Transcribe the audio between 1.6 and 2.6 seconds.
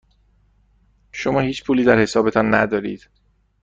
پولی در حسابتان